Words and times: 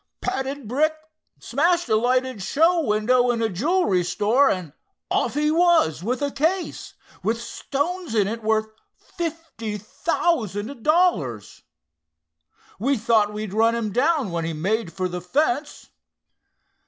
"Padded 0.19 0.67
brick, 0.67 0.95
smashed 1.39 1.87
a 1.87 1.95
lighted 1.95 2.41
show 2.41 2.79
window 2.83 3.29
in 3.29 3.39
a 3.43 3.49
jewelry 3.49 4.03
store 4.03 4.49
and 4.49 4.73
off 5.11 5.35
he 5.35 5.51
was 5.51 6.03
with 6.03 6.23
a 6.23 6.31
case, 6.31 6.95
with 7.21 7.39
stones 7.39 8.15
in 8.15 8.27
it 8.27 8.41
worth 8.41 8.65
fifty 8.97 9.77
thousand 9.77 10.81
dollars. 10.81 11.61
We 12.79 12.97
thought 12.97 13.31
we'd 13.31 13.53
run 13.53 13.75
him 13.75 13.91
down 13.91 14.31
when 14.31 14.43
he 14.43 14.53
made 14.53 14.91
for 14.91 15.07
the 15.07 15.21
fence." 15.21 15.91